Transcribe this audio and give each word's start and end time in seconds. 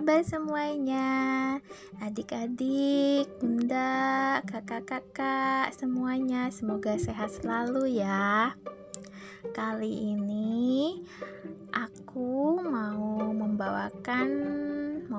kabar 0.00 0.24
semuanya? 0.24 1.60
Adik-adik, 2.00 3.28
bunda, 3.36 4.40
kakak-kakak, 4.48 5.76
semuanya 5.76 6.48
semoga 6.48 6.96
sehat 6.96 7.28
selalu 7.28 8.00
ya. 8.00 8.56
Kali 9.52 10.16
ini 10.16 11.04
aku 11.68 12.64
mau 12.64 13.28
membawakan 13.28 14.28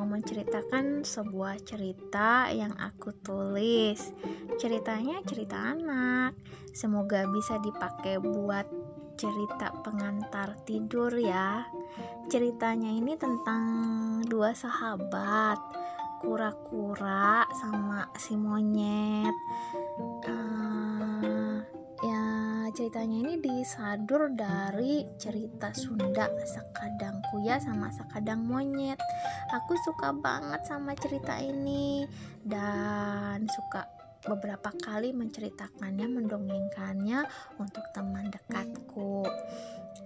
mau 0.02 0.18
menceritakan 0.18 1.06
sebuah 1.06 1.62
cerita 1.62 2.50
yang 2.50 2.74
aku 2.74 3.14
tulis. 3.22 4.10
Ceritanya 4.58 5.22
cerita 5.22 5.78
anak. 5.78 6.34
Semoga 6.74 7.30
bisa 7.30 7.62
dipakai 7.62 8.18
buat 8.18 8.66
cerita 9.14 9.70
pengantar 9.86 10.58
tidur 10.66 11.14
ya. 11.22 11.70
Ceritanya 12.34 12.90
ini 12.90 13.14
tentang 13.14 13.62
dua 14.26 14.58
sahabat, 14.58 15.62
kura-kura 16.26 17.46
sama 17.62 18.10
si 18.18 18.34
monyet. 18.34 19.38
Uh, 20.26 20.51
ceritanya 22.72 23.18
ini 23.28 23.36
disadur 23.44 24.32
dari 24.32 25.04
cerita 25.20 25.76
Sunda 25.76 26.32
Sekadang 26.48 27.20
Kuya 27.28 27.60
sama 27.60 27.92
Sekadang 27.92 28.48
Monyet. 28.48 29.00
Aku 29.52 29.76
suka 29.84 30.16
banget 30.16 30.64
sama 30.64 30.96
cerita 30.96 31.36
ini 31.40 32.08
dan 32.48 33.44
suka 33.52 33.84
beberapa 34.24 34.72
kali 34.72 35.12
menceritakannya, 35.12 36.08
mendongengkannya 36.08 37.20
untuk 37.60 37.84
teman 37.92 38.32
dekatku. 38.32 39.28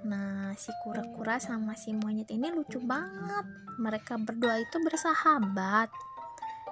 Nah, 0.10 0.54
si 0.58 0.74
kura-kura 0.82 1.38
sama 1.38 1.78
si 1.78 1.94
monyet 1.94 2.30
ini 2.34 2.50
lucu 2.50 2.82
banget. 2.82 3.46
Mereka 3.78 4.18
berdua 4.22 4.58
itu 4.58 4.78
bersahabat. 4.82 5.94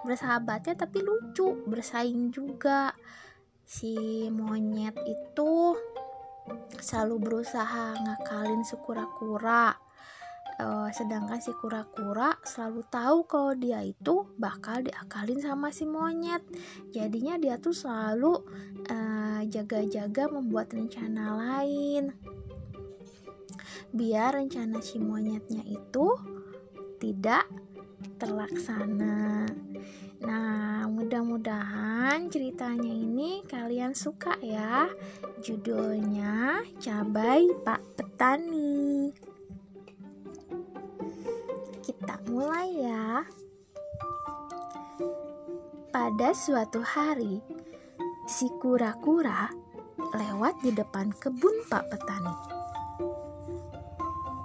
Bersahabatnya 0.01 0.73
tapi 0.73 1.05
lucu, 1.05 1.53
bersaing 1.69 2.33
juga. 2.33 2.95
Si 3.63 4.27
monyet 4.29 4.95
itu 5.07 5.75
selalu 6.79 7.15
berusaha 7.19 7.95
ngakalin 7.95 8.61
si 8.67 8.75
kura-kura. 8.83 9.75
Uh, 10.53 10.85
sedangkan 10.93 11.41
si 11.41 11.49
kura-kura 11.57 12.37
selalu 12.45 12.85
tahu 12.85 13.25
kalau 13.25 13.57
dia 13.57 13.81
itu 13.81 14.29
bakal 14.37 14.85
diakalin 14.85 15.41
sama 15.41 15.73
si 15.73 15.89
monyet. 15.89 16.45
Jadinya 16.93 17.41
dia 17.41 17.57
tuh 17.57 17.73
selalu 17.73 18.37
uh, 18.91 19.41
jaga-jaga 19.49 20.29
membuat 20.29 20.69
rencana 20.75 21.33
lain. 21.33 22.13
Biar 23.93 24.37
rencana 24.37 24.77
si 24.81 25.01
monyetnya 25.01 25.65
itu 25.65 26.13
tidak 27.01 27.49
terlaksana 28.21 29.49
Nah, 30.23 30.87
mudah-mudahan 30.87 32.31
ceritanya 32.31 32.87
ini 32.87 33.43
kalian 33.43 33.91
suka 33.91 34.39
ya. 34.39 34.87
Judulnya 35.43 36.63
Cabai 36.79 37.51
Pak 37.63 37.81
Petani 37.99 39.11
kita 41.83 42.15
mulai 42.31 42.67
ya. 42.79 43.27
Pada 45.91 46.31
suatu 46.31 46.79
hari, 46.81 47.43
si 48.25 48.47
kura-kura 48.63 49.51
lewat 50.15 50.63
di 50.63 50.71
depan 50.71 51.11
kebun 51.19 51.53
Pak 51.67 51.91
Petani. 51.91 52.52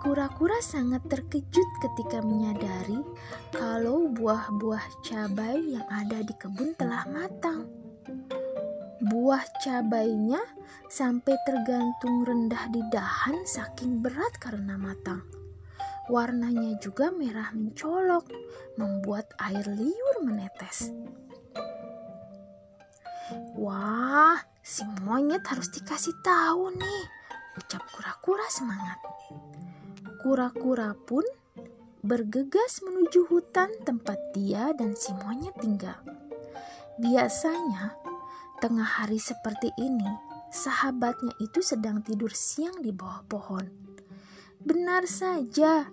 Kura-kura 0.08 0.56
sangat 0.64 1.04
terkejut 1.04 1.68
ketika 1.84 2.24
menyadari 2.24 2.96
kalau 3.52 4.08
buah-buah 4.08 5.04
cabai 5.04 5.60
yang 5.76 5.84
ada 5.84 6.24
di 6.24 6.32
kebun 6.32 6.72
telah 6.80 7.04
matang. 7.12 7.68
Buah 9.04 9.44
cabainya 9.60 10.40
sampai 10.88 11.36
tergantung 11.44 12.24
rendah 12.24 12.72
di 12.72 12.80
dahan 12.88 13.36
saking 13.44 14.00
berat 14.00 14.32
karena 14.40 14.80
matang. 14.80 15.28
Warnanya 16.08 16.80
juga 16.80 17.12
merah 17.12 17.52
mencolok, 17.52 18.32
membuat 18.80 19.28
air 19.44 19.68
liur 19.68 20.24
menetes. 20.24 20.88
Wah, 23.60 24.40
si 24.64 24.88
monyet 25.04 25.44
harus 25.44 25.68
dikasih 25.68 26.16
tahu 26.24 26.72
nih, 26.80 27.04
ucap 27.60 27.84
kura-kura 27.92 28.48
semangat. 28.48 28.96
Kura-kura 30.18 30.94
pun 31.06 31.22
bergegas 32.02 32.82
menuju 32.82 33.26
hutan 33.30 33.70
tempat 33.86 34.18
dia 34.34 34.74
dan 34.74 34.98
si 34.98 35.14
monyet 35.14 35.54
tinggal. 35.58 35.98
Biasanya, 36.98 37.94
tengah 38.58 38.86
hari 38.86 39.22
seperti 39.22 39.70
ini, 39.78 40.10
sahabatnya 40.50 41.34
itu 41.38 41.62
sedang 41.62 42.02
tidur 42.02 42.34
siang 42.34 42.82
di 42.82 42.90
bawah 42.90 43.22
pohon. 43.30 43.66
Benar 44.58 45.06
saja, 45.06 45.86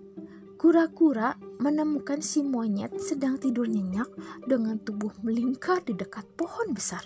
Kura-kura 0.56 1.36
menemukan 1.62 2.24
si 2.26 2.42
monyet 2.42 2.96
sedang 2.98 3.38
tidur 3.38 3.70
nyenyak 3.70 4.10
dengan 4.50 4.82
tubuh 4.82 5.14
melingkar 5.22 5.84
di 5.86 5.94
dekat 5.94 6.26
pohon 6.40 6.74
besar. 6.74 7.06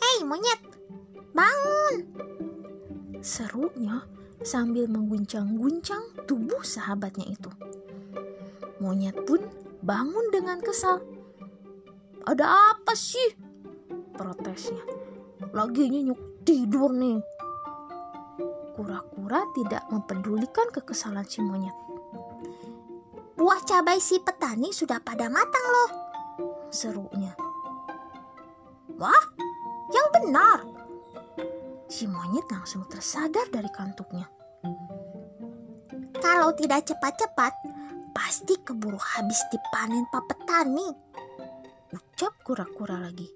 Hei 0.00 0.24
monyet, 0.24 0.64
bangun! 1.36 1.94
Serunya 3.20 4.00
sambil 4.42 4.86
mengguncang-guncang 4.90 6.02
tubuh 6.26 6.62
sahabatnya 6.62 7.26
itu. 7.30 7.50
Monyet 8.78 9.16
pun 9.26 9.42
bangun 9.82 10.30
dengan 10.30 10.62
kesal. 10.62 11.02
Ada 12.26 12.74
apa 12.76 12.92
sih? 12.94 13.34
Protesnya. 14.14 14.82
Lagi 15.50 15.88
nyenyuk 15.90 16.42
tidur 16.46 16.94
nih 16.94 17.18
kura-kura 18.78 19.42
tidak 19.58 19.82
mempedulikan 19.90 20.70
kekesalan 20.70 21.26
si 21.26 21.42
monyet. 21.42 21.74
Buah 23.34 23.58
cabai 23.66 23.98
si 23.98 24.22
petani 24.22 24.70
sudah 24.70 25.02
pada 25.02 25.26
matang 25.26 25.66
loh, 25.66 25.90
serunya. 26.70 27.34
Wah, 28.94 29.24
yang 29.90 30.08
benar. 30.14 30.62
Si 31.88 32.04
monyet 32.04 32.44
langsung 32.52 32.84
tersadar 32.86 33.48
dari 33.48 33.68
kantuknya. 33.72 34.28
Kalau 36.20 36.52
tidak 36.52 36.84
cepat-cepat, 36.84 37.52
pasti 38.12 38.54
keburu 38.60 39.00
habis 39.00 39.40
dipanen 39.48 40.04
pak 40.12 40.24
petani. 40.28 40.88
Ucap 41.90 42.36
kura-kura 42.44 43.00
lagi. 43.00 43.28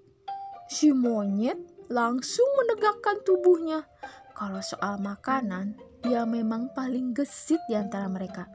Si 0.69 0.93
monyet 0.93 1.57
langsung 1.89 2.49
menegakkan 2.61 3.25
tubuhnya 3.25 3.85
kalau 4.33 4.65
soal 4.65 4.99
makanan, 4.99 5.79
dia 6.03 6.27
memang 6.27 6.73
paling 6.75 7.15
gesit 7.15 7.61
di 7.69 7.79
antara 7.79 8.11
mereka. 8.11 8.49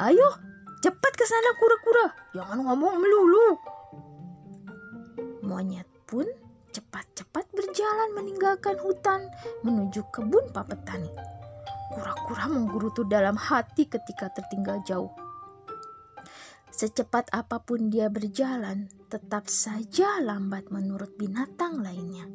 Ayo, 0.00 0.28
cepat 0.80 1.12
ke 1.12 1.24
sana 1.28 1.50
kura-kura. 1.60 2.06
Jangan 2.32 2.64
ngomong 2.64 2.94
melulu. 2.96 3.48
Monyet 5.44 5.84
pun 6.08 6.24
cepat-cepat 6.76 7.48
berjalan 7.56 8.12
meninggalkan 8.12 8.76
hutan 8.84 9.32
menuju 9.64 10.04
kebun 10.12 10.44
Pak 10.52 10.68
Petani. 10.68 11.08
Kura-kura 11.96 12.52
menggerutu 12.52 13.08
dalam 13.08 13.40
hati 13.40 13.88
ketika 13.88 14.28
tertinggal 14.28 14.84
jauh. 14.84 15.08
Secepat 16.68 17.32
apa 17.32 17.64
pun 17.64 17.88
dia 17.88 18.12
berjalan, 18.12 18.92
tetap 19.08 19.48
saja 19.48 20.20
lambat 20.20 20.68
menurut 20.68 21.16
binatang 21.16 21.80
lainnya. 21.80 22.28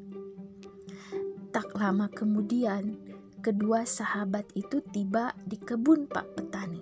Tak 1.53 1.77
lama 1.77 2.09
kemudian, 2.09 2.97
kedua 3.45 3.85
sahabat 3.85 4.49
itu 4.57 4.81
tiba 4.89 5.37
di 5.45 5.61
kebun 5.61 6.09
Pak 6.09 6.33
Petani. 6.33 6.81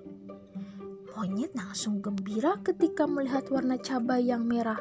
Monyet 1.19 1.51
langsung 1.51 1.99
gembira 1.99 2.55
ketika 2.63 3.03
melihat 3.03 3.51
warna 3.51 3.75
cabai 3.75 4.31
yang 4.31 4.47
merah. 4.47 4.79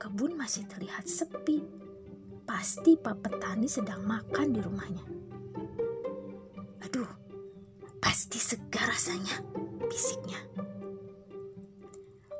Kebun 0.00 0.32
masih 0.32 0.64
terlihat 0.64 1.04
sepi. 1.04 1.60
Pasti 2.48 2.96
Pak 2.96 3.20
Petani 3.20 3.68
sedang 3.68 4.00
makan 4.08 4.48
di 4.48 4.60
rumahnya. 4.64 5.04
Aduh, 6.88 7.10
pasti 8.00 8.40
segar 8.40 8.88
rasanya, 8.88 9.44
bisiknya. 9.92 10.40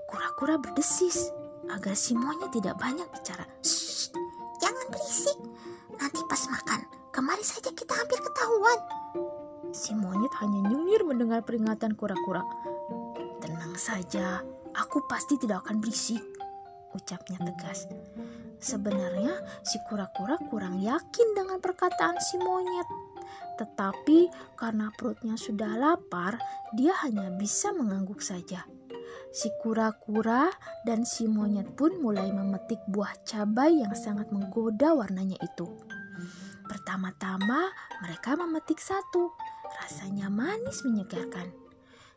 Kura-kura 0.09 0.57
berdesis 0.57 1.29
agar 1.69 1.93
si 1.93 2.17
monyet 2.17 2.49
tidak 2.49 2.81
banyak 2.81 3.05
bicara. 3.13 3.45
Shh, 3.61 4.09
jangan 4.57 4.89
berisik. 4.89 5.37
Nanti 6.01 6.25
pas 6.33 6.41
makan, 6.49 6.81
kemari 7.13 7.45
saja 7.45 7.69
kita 7.77 7.93
hampir 7.93 8.25
ketahuan. 8.25 8.81
Si 9.77 9.93
monyet 9.93 10.33
hanya 10.41 10.65
nyengir 10.65 11.05
mendengar 11.05 11.45
peringatan 11.45 11.93
kura-kura. 11.93 12.41
Tenang 13.45 13.77
saja, 13.77 14.41
aku 14.73 15.05
pasti 15.05 15.37
tidak 15.37 15.69
akan 15.69 15.85
berisik, 15.85 16.25
ucapnya 16.95 17.39
tegas. 17.43 17.87
Sebenarnya 18.61 19.41
si 19.65 19.81
kura-kura 19.89 20.37
kurang 20.53 20.83
yakin 20.85 21.29
dengan 21.33 21.59
perkataan 21.63 22.21
si 22.21 22.37
monyet. 22.37 22.89
Tetapi 23.57 24.29
karena 24.57 24.93
perutnya 24.97 25.37
sudah 25.37 25.77
lapar, 25.77 26.37
dia 26.77 26.93
hanya 27.05 27.29
bisa 27.33 27.73
mengangguk 27.73 28.21
saja. 28.21 28.65
Si 29.31 29.49
kura-kura 29.63 30.51
dan 30.83 31.07
si 31.07 31.31
monyet 31.31 31.79
pun 31.79 32.03
mulai 32.03 32.35
memetik 32.35 32.83
buah 32.91 33.15
cabai 33.23 33.79
yang 33.79 33.95
sangat 33.95 34.33
menggoda 34.35 34.97
warnanya 34.97 35.39
itu. 35.39 35.69
Pertama-tama 36.67 37.71
mereka 38.03 38.35
memetik 38.35 38.83
satu, 38.83 39.31
rasanya 39.83 40.27
manis 40.27 40.83
menyegarkan. 40.83 41.60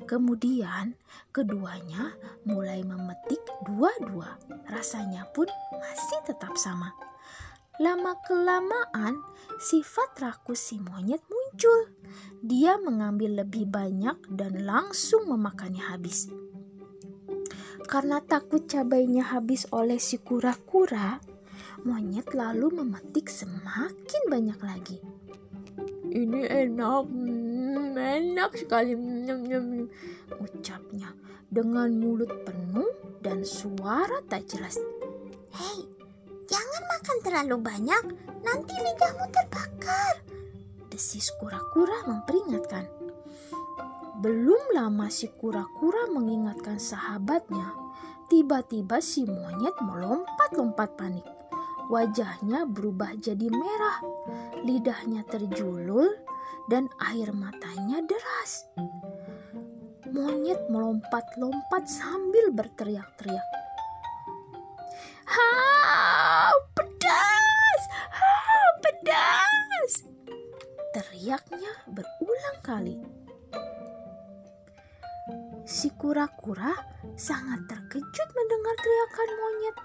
Kemudian 0.04 1.00
keduanya 1.32 2.12
mulai 2.44 2.84
memetik 2.84 3.40
dua-dua, 3.64 4.36
rasanya 4.68 5.24
pun 5.32 5.48
masih 5.72 6.20
tetap 6.28 6.60
sama. 6.60 6.92
Lama-kelamaan, 7.82 9.18
sifat 9.58 10.22
rakus 10.22 10.62
si 10.70 10.78
monyet 10.78 11.26
muncul. 11.26 11.90
Dia 12.46 12.78
mengambil 12.78 13.42
lebih 13.42 13.66
banyak 13.66 14.30
dan 14.30 14.62
langsung 14.62 15.26
memakannya 15.26 15.82
habis. 15.82 16.30
Karena 17.90 18.22
takut 18.22 18.70
cabainya 18.70 19.26
habis 19.26 19.66
oleh 19.74 19.98
si 19.98 20.22
kura-kura, 20.22 21.18
monyet 21.82 22.30
lalu 22.38 22.70
memetik 22.78 23.26
semakin 23.26 24.24
banyak 24.30 24.60
lagi. 24.62 24.98
Ini 26.14 26.70
enak, 26.70 27.10
enak 27.98 28.58
sekali, 28.58 28.98
nyam, 28.98 29.46
nyam, 29.46 29.88
ucapnya 30.42 31.14
dengan 31.54 31.94
mulut 31.94 32.32
penuh 32.42 32.90
dan 33.22 33.46
suara 33.46 34.20
tak 34.26 34.50
jelas. 34.50 34.82
Hei, 35.54 35.86
jangan 36.50 36.84
makan 36.90 37.18
terlalu 37.22 37.56
banyak, 37.62 38.04
nanti 38.42 38.74
lidahmu 38.74 39.26
terbakar. 39.30 40.16
Desis 40.90 41.30
kura-kura 41.38 42.06
memperingatkan. 42.10 42.86
Belum 44.22 44.62
lama 44.74 45.12
si 45.12 45.28
kura-kura 45.30 46.10
mengingatkan 46.10 46.80
sahabatnya, 46.80 47.76
tiba-tiba 48.32 49.04
si 49.04 49.28
monyet 49.28 49.76
melompat-lompat 49.84 50.96
panik. 50.96 51.28
Wajahnya 51.92 52.64
berubah 52.64 53.20
jadi 53.20 53.52
merah, 53.52 54.00
lidahnya 54.64 55.28
terjulur, 55.28 56.23
dan 56.72 56.88
air 57.12 57.30
matanya 57.36 58.00
deras. 58.08 58.68
Monyet 60.14 60.62
melompat-lompat 60.70 61.90
sambil 61.90 62.54
berteriak-teriak. 62.54 63.50
Ha, 65.26 65.50
pedas! 66.78 67.82
Ha, 68.14 68.34
pedas! 68.80 69.92
Teriaknya 70.94 71.74
berulang 71.90 72.60
kali. 72.62 72.98
Si 75.66 75.90
kura-kura 75.98 76.76
sangat 77.18 77.66
terkejut 77.66 78.30
mendengar 78.36 78.76
teriakan 78.78 79.30
monyet. 79.40 79.78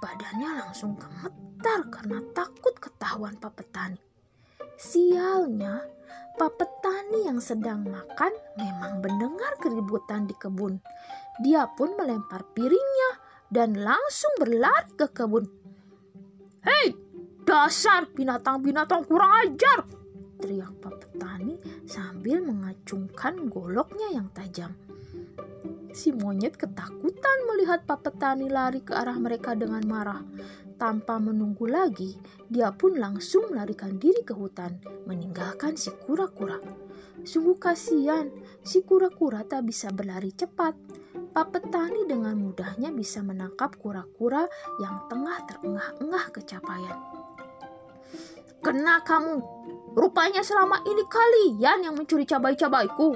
Badannya 0.00 0.50
langsung 0.64 0.96
gemetar 0.96 1.80
karena 1.92 2.18
takut 2.32 2.74
ketahuan 2.80 3.36
Pak. 3.36 3.60
Sialnya, 4.80 5.84
Pak 6.40 6.56
Petani 6.56 7.28
yang 7.28 7.36
sedang 7.36 7.84
makan 7.84 8.32
memang 8.56 9.04
mendengar 9.04 9.52
keributan 9.60 10.24
di 10.24 10.32
kebun. 10.32 10.80
Dia 11.44 11.68
pun 11.68 12.00
melempar 12.00 12.48
piringnya 12.56 13.10
dan 13.52 13.76
langsung 13.76 14.32
berlari 14.40 14.88
ke 14.96 15.04
kebun. 15.12 15.44
Hei, 16.64 16.96
dasar 17.44 18.08
binatang-binatang 18.08 19.04
kurang 19.04 19.28
ajar! 19.44 19.84
Teriak 20.40 20.72
Pak 20.80 20.96
Petani 20.96 21.60
sambil 21.84 22.40
mengacungkan 22.40 23.52
goloknya 23.52 24.16
yang 24.16 24.32
tajam. 24.32 24.72
Si 25.92 26.08
monyet 26.08 26.56
ketakutan 26.56 27.38
melihat 27.52 27.84
Pak 27.84 28.00
Petani 28.00 28.48
lari 28.48 28.80
ke 28.80 28.96
arah 28.96 29.20
mereka 29.20 29.52
dengan 29.52 29.84
marah. 29.84 30.24
Tanpa 30.80 31.20
menunggu 31.20 31.68
lagi, 31.68 32.16
dia 32.48 32.72
pun 32.72 32.96
langsung 32.96 33.52
melarikan 33.52 34.00
diri 34.00 34.24
ke 34.24 34.32
hutan, 34.32 34.80
meninggalkan 35.04 35.76
si 35.76 35.92
kura-kura. 35.92 36.56
Sungguh 37.20 37.60
kasihan, 37.60 38.32
si 38.64 38.80
kura-kura 38.80 39.44
tak 39.44 39.68
bisa 39.68 39.92
berlari 39.92 40.32
cepat. 40.32 40.72
Pak 41.36 41.52
Petani 41.52 42.08
dengan 42.08 42.32
mudahnya 42.40 42.88
bisa 42.96 43.20
menangkap 43.20 43.76
kura-kura 43.76 44.48
yang 44.80 45.04
tengah 45.12 45.44
terengah-engah 45.52 46.24
kecapaian. 46.32 46.96
Kena 48.64 49.04
kamu, 49.04 49.36
rupanya 49.92 50.40
selama 50.40 50.80
ini 50.88 51.04
kalian 51.04 51.84
yang 51.84 51.92
mencuri 51.92 52.24
cabai-cabaiku. 52.24 53.12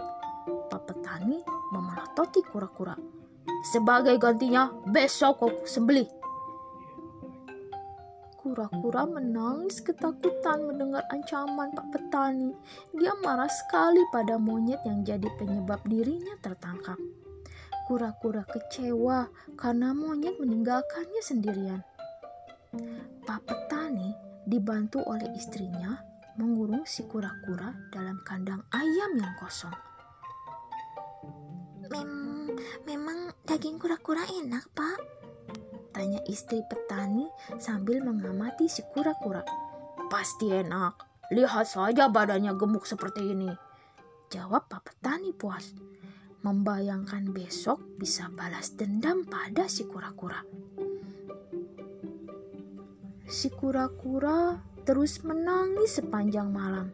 Pak 0.69 0.83
Petani 0.85 1.41
memelototi 1.73 2.45
kura-kura. 2.45 2.93
Sebagai 3.73 4.21
gantinya, 4.21 4.69
besok 4.85 5.41
kau 5.41 5.53
sembelih. 5.65 6.24
Kura-kura 8.45 9.09
menangis 9.09 9.81
ketakutan 9.81 10.69
mendengar 10.69 11.01
ancaman 11.09 11.73
Pak 11.73 11.97
Petani. 11.97 12.53
Dia 12.93 13.17
marah 13.25 13.49
sekali 13.49 14.05
pada 14.13 14.37
monyet 14.37 14.85
yang 14.85 15.01
jadi 15.01 15.33
penyebab 15.41 15.81
dirinya 15.89 16.37
tertangkap. 16.45 17.01
Kura-kura 17.89 18.45
kecewa 18.45 19.33
karena 19.57 19.97
monyet 19.97 20.37
meninggalkannya 20.37 21.25
sendirian. 21.25 21.81
Pak 23.25 23.49
Petani 23.49 24.13
dibantu 24.45 25.01
oleh 25.09 25.33
istrinya 25.33 26.05
mengurung 26.37 26.85
si 26.85 27.09
kura-kura 27.09 27.73
dalam 27.97 28.21
kandang 28.29 28.61
ayam 28.77 29.25
yang 29.25 29.33
kosong. 29.41 29.73
Mem 31.89 32.13
memang 32.85 33.33
daging 33.49 33.81
kura-kura 33.81 34.29
enak, 34.29 34.69
Pak. 34.77 35.24
Tanya 35.95 36.19
istri 36.27 36.59
petani 36.67 37.31
sambil 37.63 38.03
mengamati 38.03 38.67
si 38.67 38.83
kura-kura. 38.91 39.47
Pasti 40.11 40.51
enak. 40.51 41.07
Lihat 41.31 41.71
saja 41.71 42.11
badannya 42.11 42.51
gemuk 42.59 42.83
seperti 42.83 43.31
ini. 43.31 43.49
Jawab 44.35 44.67
Pak 44.67 44.91
Petani 44.91 45.31
puas. 45.31 45.71
Membayangkan 46.43 47.31
besok 47.31 47.81
bisa 47.97 48.27
balas 48.29 48.75
dendam 48.75 49.23
pada 49.23 49.71
si 49.71 49.87
kura-kura. 49.87 50.43
Si 53.25 53.49
kura-kura 53.55 54.59
terus 54.83 55.23
menangis 55.23 56.03
sepanjang 56.03 56.51
malam. 56.51 56.93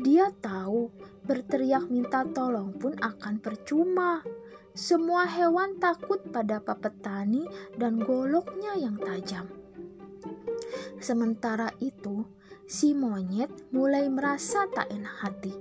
Dia 0.00 0.32
tahu 0.32 0.90
berteriak 1.28 1.92
minta 1.92 2.24
tolong 2.24 2.74
pun 2.74 2.96
akan 2.98 3.38
percuma. 3.38 4.24
Semua 4.76 5.24
hewan 5.24 5.80
takut 5.80 6.20
pada 6.28 6.60
Pak 6.60 6.84
Petani 6.84 7.48
dan 7.80 7.96
goloknya 7.96 8.76
yang 8.76 9.00
tajam. 9.00 9.48
Sementara 11.00 11.72
itu, 11.80 12.28
si 12.68 12.92
monyet 12.92 13.48
mulai 13.72 14.04
merasa 14.12 14.68
tak 14.68 14.92
enak 14.92 15.16
hati. 15.24 15.56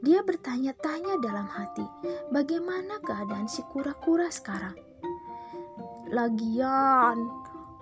Dia 0.00 0.24
bertanya-tanya 0.24 1.20
dalam 1.20 1.44
hati, 1.52 1.84
bagaimana 2.32 2.96
keadaan 3.04 3.44
si 3.44 3.60
kura-kura 3.68 4.32
sekarang? 4.32 4.80
Lagian, 6.08 7.28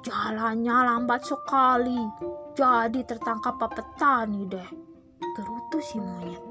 jalannya 0.02 0.74
lambat 0.90 1.22
sekali, 1.22 2.02
jadi 2.58 2.98
tertangkap 3.06 3.62
Petani 3.62 4.42
deh. 4.50 4.70
Gerutu 5.38 5.78
si 5.78 6.02
monyet. 6.02 6.42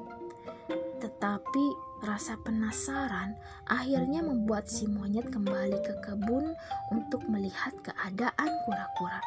Tetapi 1.04 1.93
Rasa 2.04 2.36
penasaran 2.36 3.40
akhirnya 3.64 4.20
membuat 4.20 4.68
si 4.68 4.92
monyet 4.92 5.32
kembali 5.32 5.80
ke 5.88 6.04
kebun 6.04 6.52
untuk 6.92 7.24
melihat 7.32 7.72
keadaan 7.80 8.52
kura-kura. 8.68 9.24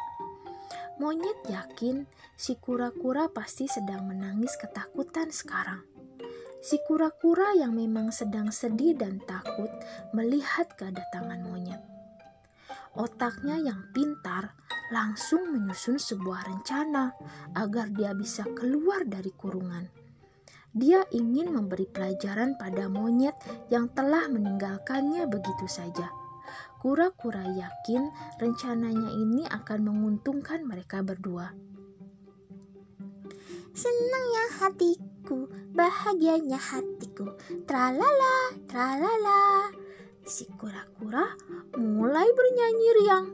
Monyet 1.01 1.41
yakin 1.49 2.05
si 2.37 2.53
kura-kura 2.53 3.33
pasti 3.33 3.65
sedang 3.65 4.05
menangis 4.05 4.53
ketakutan 4.61 5.33
sekarang. 5.33 5.81
Si 6.61 6.77
kura-kura 6.85 7.57
yang 7.57 7.73
memang 7.73 8.13
sedang 8.13 8.53
sedih 8.53 8.93
dan 8.93 9.25
takut 9.25 9.73
melihat 10.13 10.69
kedatangan 10.77 11.49
monyet. 11.49 11.81
Otaknya 12.93 13.57
yang 13.57 13.89
pintar 13.89 14.53
langsung 14.93 15.49
menyusun 15.49 15.97
sebuah 15.97 16.45
rencana 16.45 17.09
agar 17.57 17.89
dia 17.89 18.13
bisa 18.13 18.45
keluar 18.53 19.01
dari 19.01 19.33
kurungan 19.33 20.06
dia 20.77 21.01
ingin 21.09 21.49
memberi 21.49 21.89
pelajaran 21.89 22.53
pada 22.55 22.85
monyet 22.85 23.33
yang 23.73 23.89
telah 23.91 24.29
meninggalkannya 24.29 25.25
begitu 25.25 25.65
saja. 25.65 26.13
Kura-kura 26.77 27.41
yakin 27.41 28.13
rencananya 28.37 29.09
ini 29.09 29.43
akan 29.49 29.89
menguntungkan 29.89 30.61
mereka 30.61 31.01
berdua. 31.01 31.49
Senang 33.73 34.25
ya 34.33 34.45
hatiku, 34.61 35.49
bahagianya 35.73 36.61
hatiku. 36.61 37.33
Tralala, 37.65 38.53
tralala. 38.69 39.73
Si 40.25 40.45
kura-kura 40.57 41.25
mulai 41.77 42.29
bernyanyi 42.29 42.89
riang. 43.01 43.27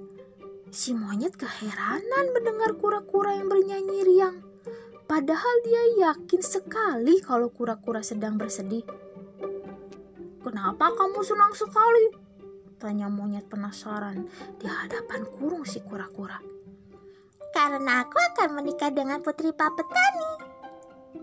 Si 0.72 0.96
monyet 0.96 1.36
keheranan 1.36 2.32
mendengar 2.32 2.80
kura-kura 2.80 3.36
yang 3.36 3.52
bernyanyi 3.52 4.00
riang. 4.08 4.53
Padahal 5.04 5.56
dia 5.68 5.84
yakin 6.10 6.42
sekali 6.42 7.20
kalau 7.20 7.52
kura-kura 7.52 8.00
sedang 8.00 8.40
bersedih. 8.40 8.88
Kenapa 10.44 10.92
kamu 10.96 11.20
senang 11.24 11.52
sekali? 11.56 12.12
Tanya 12.80 13.08
monyet 13.08 13.48
penasaran 13.48 14.28
di 14.60 14.68
hadapan 14.68 15.24
kurung 15.40 15.64
si 15.64 15.80
kura-kura. 15.84 16.40
Karena 17.54 18.04
aku 18.04 18.18
akan 18.34 18.60
menikah 18.60 18.92
dengan 18.92 19.24
putri 19.24 19.54
Pak 19.56 19.72
Petani. 19.78 20.32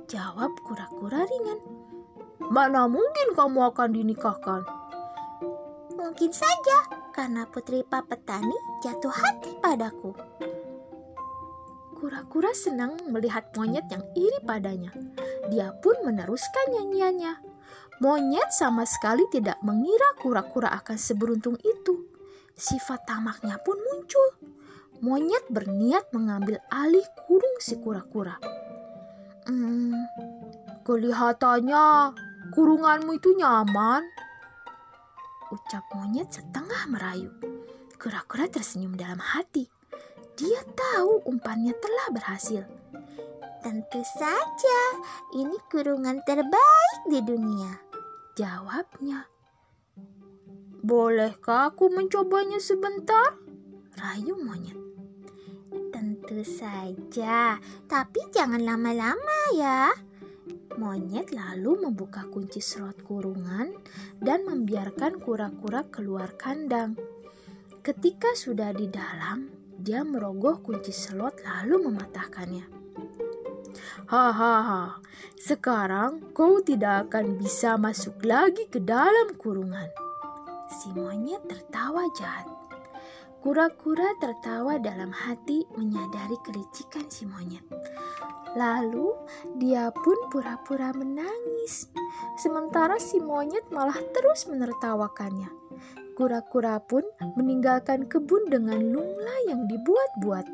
Jawab 0.09 0.57
kura-kura 0.65 1.27
ringan. 1.27 1.61
Mana 2.49 2.89
mungkin 2.89 3.37
kamu 3.37 3.75
akan 3.75 3.93
dinikahkan? 3.93 4.63
Mungkin 5.93 6.33
saja 6.33 6.89
karena 7.13 7.45
putri 7.45 7.85
Pak 7.85 8.09
Petani 8.09 8.57
jatuh 8.81 9.13
hati 9.13 9.53
padaku. 9.61 10.17
Kura-kura 12.01 12.57
senang 12.57 12.97
melihat 13.13 13.53
monyet 13.53 13.85
yang 13.93 14.01
iri 14.17 14.41
padanya. 14.41 14.89
Dia 15.53 15.77
pun 15.85 16.01
meneruskan 16.01 16.73
nyanyiannya. 16.73 17.37
Monyet 18.01 18.49
sama 18.57 18.89
sekali 18.89 19.29
tidak 19.29 19.61
mengira 19.61 20.17
kura-kura 20.17 20.73
akan 20.81 20.97
seberuntung 20.97 21.61
itu. 21.61 22.09
Sifat 22.57 23.05
tamaknya 23.05 23.61
pun 23.61 23.77
muncul. 23.77 24.33
Monyet 25.05 25.45
berniat 25.53 26.09
mengambil 26.17 26.57
alih 26.73 27.05
kurung 27.29 27.61
si 27.61 27.77
kura-kura. 27.77 28.41
Hmm, 29.45 29.93
kelihatannya 30.89 32.17
kurunganmu 32.57 33.13
itu 33.21 33.37
nyaman. 33.37 34.09
Ucap 35.53 35.85
monyet 35.93 36.33
setengah 36.33 36.89
merayu. 36.89 37.29
Kura-kura 38.01 38.49
tersenyum 38.49 38.97
dalam 38.97 39.21
hati. 39.21 39.80
Dia 40.41 40.65
tahu 40.73 41.21
umpannya 41.29 41.77
telah 41.77 42.09
berhasil. 42.17 42.65
Tentu 43.61 44.01
saja, 44.17 44.81
ini 45.37 45.53
kurungan 45.69 46.25
terbaik 46.25 47.01
di 47.13 47.21
dunia. 47.21 47.77
Jawabnya. 48.41 49.29
Bolehkah 50.81 51.69
aku 51.69 51.93
mencobanya 51.93 52.57
sebentar? 52.57 53.37
Rayu 54.01 54.41
monyet. 54.41 54.81
Tentu 55.93 56.41
saja, 56.41 57.61
tapi 57.85 58.25
jangan 58.33 58.65
lama-lama 58.65 59.41
ya. 59.53 59.93
Monyet 60.81 61.37
lalu 61.37 61.85
membuka 61.85 62.25
kunci 62.33 62.65
slot 62.65 63.05
kurungan 63.05 63.77
dan 64.25 64.49
membiarkan 64.49 65.21
kura-kura 65.21 65.85
keluar 65.93 66.33
kandang. 66.41 66.97
Ketika 67.85 68.33
sudah 68.33 68.73
di 68.73 68.89
dalam, 68.89 69.60
dia 69.81 70.05
merogoh 70.05 70.61
kunci 70.61 70.93
slot 70.93 71.41
lalu 71.41 71.89
mematahkannya. 71.89 72.65
Hahaha, 74.11 74.99
sekarang 75.39 76.35
kau 76.35 76.59
tidak 76.61 77.09
akan 77.09 77.39
bisa 77.39 77.79
masuk 77.79 78.19
lagi 78.27 78.67
ke 78.67 78.83
dalam 78.83 79.39
kurungan. 79.39 79.87
Si 80.67 80.91
monyet 80.91 81.47
tertawa 81.47 82.11
jahat. 82.19 82.47
Kura-kura 83.41 84.19
tertawa 84.21 84.77
dalam 84.77 85.15
hati 85.15 85.65
menyadari 85.79 86.37
kelicikan 86.45 87.09
si 87.09 87.25
monyet. 87.25 87.65
Lalu 88.59 89.15
dia 89.63 89.95
pun 89.95 90.19
pura-pura 90.29 90.91
menangis. 90.91 91.87
Sementara 92.35 92.99
si 92.99 93.23
monyet 93.23 93.71
malah 93.71 93.97
terus 94.11 94.51
menertawakannya. 94.51 95.60
Kura-kura 96.21 96.77
pun 96.85 97.01
meninggalkan 97.33 98.05
kebun 98.05 98.53
dengan 98.53 98.77
lungla 98.77 99.37
yang 99.49 99.65
dibuat-buat. 99.65 100.45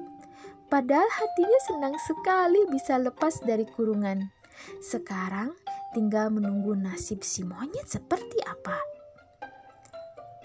Padahal 0.71 1.11
hatinya 1.11 1.61
senang 1.67 1.99
sekali 2.07 2.71
bisa 2.71 2.95
lepas 3.03 3.43
dari 3.43 3.67
kurungan. 3.67 4.31
Sekarang 4.79 5.59
tinggal 5.91 6.31
menunggu 6.31 6.79
nasib 6.79 7.27
si 7.27 7.43
monyet 7.43 7.83
seperti 7.91 8.39
apa. 8.47 8.79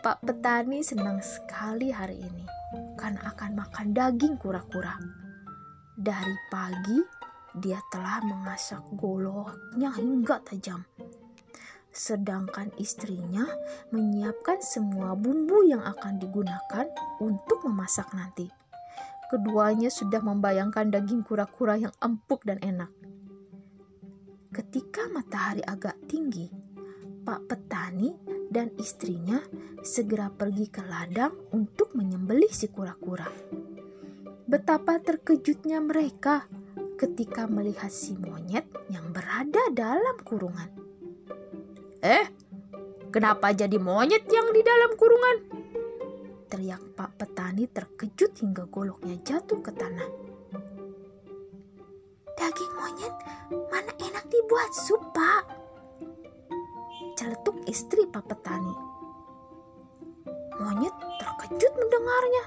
Pak 0.01 0.25
petani 0.25 0.81
senang 0.81 1.21
sekali 1.21 1.93
hari 1.93 2.17
ini 2.17 2.45
karena 2.97 3.21
akan 3.29 3.61
makan 3.61 3.93
daging 3.93 4.41
kura-kura. 4.41 4.97
Dari 6.01 6.33
pagi 6.49 6.97
dia 7.61 7.77
telah 7.93 8.25
mengasak 8.25 8.81
goloknya 8.97 9.93
hingga 9.93 10.41
tajam 10.49 10.81
sedangkan 11.91 12.71
istrinya 12.79 13.43
menyiapkan 13.91 14.63
semua 14.63 15.11
bumbu 15.15 15.67
yang 15.67 15.83
akan 15.83 16.17
digunakan 16.17 16.87
untuk 17.19 17.67
memasak 17.67 18.07
nanti. 18.15 18.47
Keduanya 19.31 19.87
sudah 19.87 20.19
membayangkan 20.19 20.91
daging 20.91 21.23
kura-kura 21.23 21.79
yang 21.79 21.95
empuk 22.03 22.43
dan 22.43 22.59
enak. 22.59 22.91
Ketika 24.51 25.07
matahari 25.07 25.63
agak 25.63 25.95
tinggi, 26.11 26.51
Pak 27.21 27.47
petani 27.47 28.11
dan 28.51 28.73
istrinya 28.75 29.39
segera 29.79 30.27
pergi 30.27 30.67
ke 30.67 30.83
ladang 30.83 31.31
untuk 31.55 31.95
menyembelih 31.95 32.51
si 32.51 32.67
kura-kura. 32.67 33.29
Betapa 34.49 34.99
terkejutnya 34.99 35.79
mereka 35.79 36.43
ketika 36.99 37.47
melihat 37.47 37.93
si 37.93 38.17
monyet 38.19 38.67
yang 38.91 39.15
berada 39.15 39.71
dalam 39.71 40.19
kurungan. 40.27 40.80
Eh, 42.01 42.25
kenapa 43.13 43.53
jadi 43.53 43.77
monyet 43.77 44.25
yang 44.25 44.49
di 44.49 44.65
dalam 44.65 44.97
kurungan? 44.97 45.37
Teriak 46.49 46.97
Pak 46.97 47.21
Petani 47.21 47.69
terkejut 47.69 48.41
hingga 48.41 48.65
goloknya 48.65 49.21
jatuh 49.21 49.61
ke 49.61 49.69
tanah. 49.69 50.09
Daging 52.33 52.73
monyet 52.73 53.15
mana 53.69 53.93
enak 54.01 54.25
dibuat 54.33 54.73
sup, 54.73 55.13
Pak? 55.13 55.45
Celetuk 57.21 57.61
istri 57.69 58.09
Pak 58.09 58.25
Petani. 58.25 58.73
Monyet 60.57 60.95
terkejut 61.21 61.73
mendengarnya. 61.77 62.43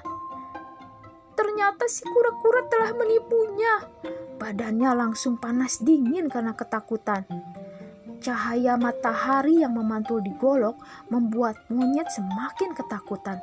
Ternyata 1.39 1.87
si 1.87 2.03
kura-kura 2.03 2.67
telah 2.67 2.91
menipunya. 2.91 3.87
Badannya 4.35 4.91
langsung 4.99 5.39
panas 5.39 5.79
dingin 5.79 6.27
karena 6.27 6.51
ketakutan. 6.59 7.23
Cahaya 8.21 8.79
matahari 8.79 9.63
yang 9.63 9.75
memantul 9.75 10.23
di 10.23 10.31
golok 10.35 10.79
membuat 11.11 11.59
monyet 11.67 12.07
semakin 12.11 12.71
ketakutan. 12.75 13.39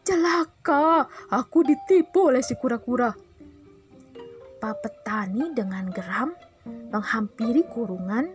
Celaka, 0.00 1.06
aku 1.28 1.62
ditipu 1.62 2.32
oleh 2.32 2.42
si 2.42 2.56
kura-kura. 2.56 3.12
Pak 4.60 4.74
petani 4.84 5.52
dengan 5.56 5.88
geram 5.88 6.32
menghampiri 6.66 7.64
kurungan 7.68 8.28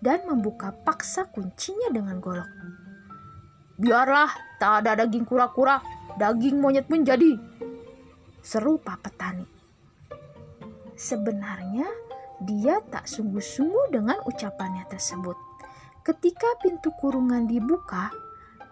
dan 0.00 0.24
membuka 0.28 0.72
paksa 0.72 1.28
kuncinya 1.28 1.88
dengan 1.92 2.20
golok. 2.20 2.50
Biarlah, 3.80 4.28
tak 4.60 4.84
ada 4.84 5.04
daging 5.04 5.24
kura-kura, 5.24 5.80
daging 6.20 6.60
monyet 6.60 6.84
pun 6.84 7.00
jadi. 7.00 7.36
Seru 8.40 8.76
Pak 8.80 8.98
petani. 9.04 9.44
Sebenarnya 10.96 11.88
dia 12.40 12.80
tak 12.88 13.04
sungguh-sungguh 13.04 13.92
dengan 13.92 14.16
ucapannya 14.24 14.88
tersebut. 14.88 15.36
Ketika 16.00 16.48
pintu 16.64 16.88
kurungan 16.96 17.44
dibuka, 17.44 18.08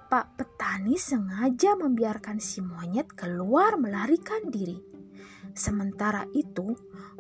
Pak 0.09 0.41
petani 0.41 0.97
sengaja 0.97 1.77
membiarkan 1.77 2.41
si 2.41 2.65
monyet 2.65 3.13
keluar 3.13 3.77
melarikan 3.77 4.49
diri. 4.49 4.81
Sementara 5.53 6.25
itu, 6.33 6.73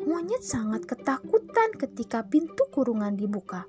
monyet 0.09 0.40
sangat 0.40 0.88
ketakutan 0.88 1.76
ketika 1.76 2.25
pintu 2.25 2.64
kurungan 2.73 3.12
dibuka. 3.12 3.69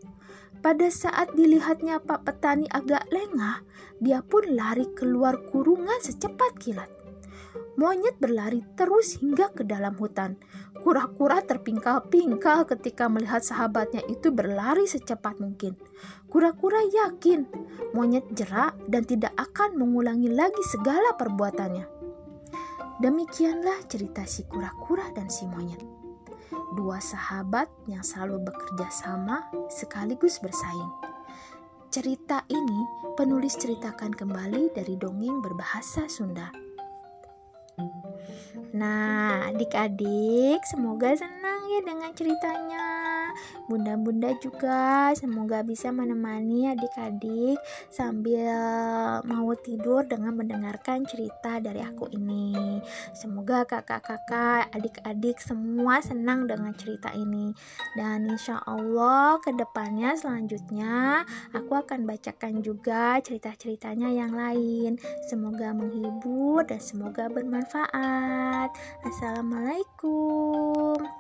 Pada 0.60 0.88
saat 0.88 1.36
dilihatnya 1.36 2.00
Pak 2.00 2.28
petani 2.28 2.68
agak 2.72 3.08
lengah, 3.12 3.64
dia 4.00 4.24
pun 4.24 4.44
lari 4.56 4.88
keluar 4.96 5.40
kurungan 5.52 6.00
secepat 6.00 6.56
kilat. 6.60 6.92
Monyet 7.80 8.20
berlari 8.20 8.60
terus 8.76 9.24
hingga 9.24 9.56
ke 9.56 9.64
dalam 9.64 9.96
hutan. 9.96 10.36
Kura-kura 10.84 11.40
terpingkal-pingkal 11.40 12.68
ketika 12.68 13.08
melihat 13.08 13.40
sahabatnya 13.40 14.04
itu 14.12 14.36
berlari 14.36 14.84
secepat 14.84 15.40
mungkin. 15.40 15.80
Kura-kura 16.28 16.84
yakin 16.84 17.48
monyet 17.96 18.28
jerak 18.36 18.76
dan 18.92 19.08
tidak 19.08 19.32
akan 19.40 19.80
mengulangi 19.80 20.28
lagi 20.28 20.60
segala 20.68 21.16
perbuatannya. 21.16 21.88
Demikianlah 23.00 23.88
cerita 23.88 24.28
si 24.28 24.44
kura-kura 24.44 25.16
dan 25.16 25.32
si 25.32 25.48
monyet. 25.48 25.80
Dua 26.76 27.00
sahabat 27.00 27.72
yang 27.88 28.04
selalu 28.04 28.44
bekerja 28.44 28.92
sama 28.92 29.48
sekaligus 29.72 30.44
bersaing. 30.44 30.92
Cerita 31.88 32.44
ini 32.52 32.84
penulis 33.16 33.56
ceritakan 33.56 34.12
kembali 34.12 34.76
dari 34.76 35.00
dongeng 35.00 35.40
berbahasa 35.40 36.12
Sunda. 36.12 36.69
Nah, 38.76 39.50
adik-adik, 39.50 40.62
semoga 40.68 41.16
senang 41.18 41.62
ya 41.72 41.80
dengan 41.84 42.12
ceritanya. 42.14 42.99
Bunda-bunda 43.70 44.34
juga 44.42 45.14
semoga 45.14 45.62
bisa 45.62 45.94
menemani 45.94 46.74
adik-adik 46.74 47.62
sambil 47.94 48.58
mau 49.26 49.54
tidur 49.54 50.06
dengan 50.10 50.34
mendengarkan 50.34 51.06
cerita 51.06 51.62
dari 51.62 51.86
aku 51.86 52.10
ini. 52.14 52.82
Semoga 53.14 53.68
kakak-kakak, 53.68 54.74
adik-adik 54.74 55.38
semua 55.38 56.02
senang 56.02 56.50
dengan 56.50 56.74
cerita 56.74 57.14
ini. 57.14 57.54
Dan 57.94 58.32
insya 58.32 58.58
Allah 58.66 59.38
ke 59.44 59.54
depannya 59.54 60.18
selanjutnya 60.18 61.28
aku 61.54 61.78
akan 61.78 62.10
bacakan 62.10 62.66
juga 62.66 63.22
cerita-ceritanya 63.22 64.10
yang 64.10 64.34
lain. 64.34 64.98
Semoga 65.30 65.76
menghibur 65.76 66.66
dan 66.66 66.82
semoga 66.82 67.30
bermanfaat. 67.30 68.74
Assalamualaikum. 69.06 71.19